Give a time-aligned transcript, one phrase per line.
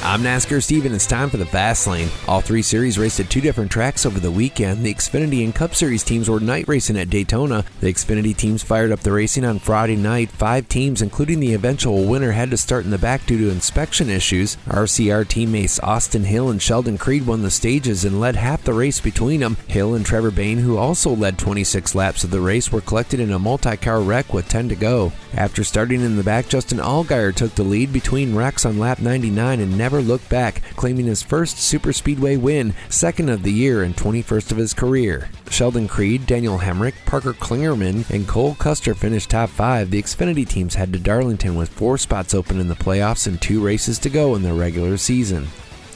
[0.00, 0.94] I'm NASCAR Steven.
[0.94, 2.08] It's time for the Fast Lane.
[2.28, 4.84] All three series raced at two different tracks over the weekend.
[4.84, 7.64] The Xfinity and Cup Series teams were night racing at Daytona.
[7.80, 10.30] The Xfinity teams fired up the racing on Friday night.
[10.30, 14.08] Five teams, including the eventual winner, had to start in the back due to inspection
[14.08, 14.56] issues.
[14.68, 19.00] RCR teammates Austin Hill and Sheldon Creed won the stages and led half the race
[19.00, 19.56] between them.
[19.66, 23.32] Hill and Trevor Bayne, who also led 26 laps of the race, were collected in
[23.32, 25.12] a multi-car wreck with 10 to go.
[25.34, 29.60] After starting in the back, Justin Allgaier took the lead between wrecks on lap 99
[29.60, 34.52] and never looked back, claiming his first superspeedway win, second of the year and 21st
[34.52, 35.30] of his career.
[35.50, 39.90] Sheldon Creed, Daniel Hemric, Parker Kligerman, and Cole Custer finished top five.
[39.90, 43.64] The Xfinity teams head to Darlington with four spots open in the playoffs and two
[43.64, 45.48] races to go in the regular season.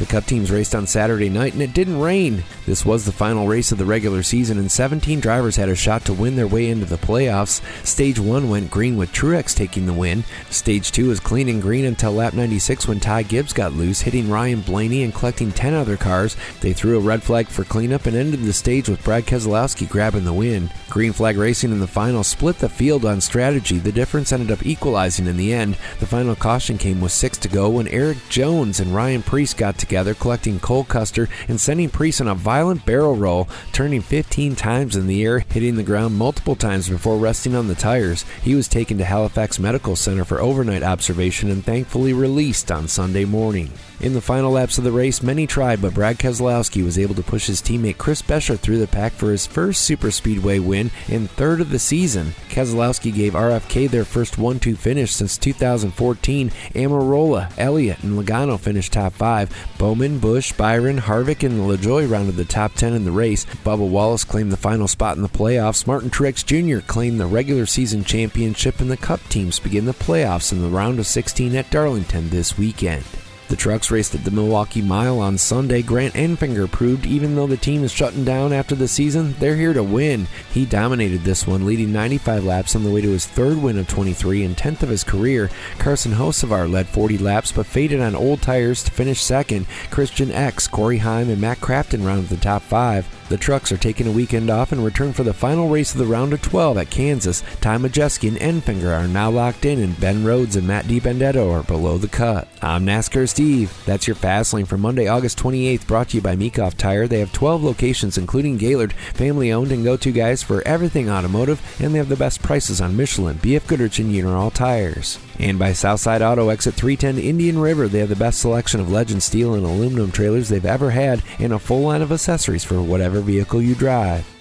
[0.03, 2.43] The Cup teams raced on Saturday night and it didn't rain.
[2.67, 6.05] This was the final race of the regular season, and 17 drivers had a shot
[6.07, 7.63] to win their way into the playoffs.
[7.87, 10.25] Stage 1 went green with Truex taking the win.
[10.51, 14.29] Stage 2 was clean and green until lap 96 when Ty Gibbs got loose, hitting
[14.29, 16.37] Ryan Blaney and collecting 10 other cars.
[16.61, 20.25] They threw a red flag for cleanup and ended the stage with Brad Keselowski grabbing
[20.25, 20.69] the win.
[20.91, 23.79] Green flag racing in the final split the field on strategy.
[23.79, 25.77] The difference ended up equalizing in the end.
[26.01, 29.79] The final caution came with six to go when Erik Jones and Ryan Preece got
[29.79, 34.57] together together, collecting Cole Custer and sending Preece on a violent barrel roll, turning 15
[34.57, 38.25] times in the air, hitting the ground multiple times before resting on the tires.
[38.41, 43.27] He was taken to Halifax Medical Center for overnight observation and thankfully released on Sunday
[43.27, 43.71] morning.
[44.03, 47.23] In the final laps of the race, many tried, but Brad Keselowski was able to
[47.23, 51.61] push his teammate Chris Buescher through the pack for his first superspeedway win and third
[51.61, 52.35] of the season.
[52.49, 56.51] Keselowski gave RFK their first 1 2 finish since 2014.
[56.75, 59.51] Almirola, Elliott, and Logano finished top five.
[59.83, 63.45] Bowman, Busch, Byron, Harvick, and LaJoie rounded the top 10 in the race.
[63.65, 65.89] Bubba Wallace claimed the final spot in the playoffs.
[65.89, 66.87] Martin Truex Jr.
[66.87, 71.01] claimed the regular season championship, and the Cup teams begin the playoffs in the round
[71.01, 73.03] of 16 at Darlington this weekend.
[73.53, 75.83] The trucks raced at the Milwaukee Mile on Sunday.
[75.83, 79.75] Grant Enfinger proved even though the team is shutting down after the season, they're here
[79.75, 80.27] to win.
[80.55, 83.87] He dominated this one, leading 95 laps on the way to his third win of
[83.89, 85.51] 23 and 10th of his career.
[85.77, 89.67] Carson Hocevar led 40 laps but faded on old tires to finish second.
[89.91, 93.07] Christian Eckes, Corey Heim, and Matt Crafton rounded the top five.
[93.29, 96.07] The trucks are taking a weekend off and return for the final race of the
[96.07, 97.43] round of 12 at Kansas.
[97.61, 101.63] Ty Majeski and Enfinger are now locked in, and Ben Rhodes and Matt DiBenedetto are
[101.63, 102.49] below the cut.
[102.61, 103.73] I'm NASCAR Steve.
[103.87, 107.07] That's your fast lane for Monday, August 28th, brought to you by Meekhof Tire.
[107.07, 111.61] They have 12 locations, including Gaylord, family owned and go to guys for everything automotive,
[111.81, 115.19] and they have the best prices on Michelin, BF Goodrich, and Uniroyal tires.
[115.39, 119.23] And by Southside Auto, exit 310 Indian River, they have the best selection of legend
[119.23, 122.77] steel and aluminum trailers they've ever had, and a full line of accessories for
[123.13, 124.32] whatever vehicle you drive.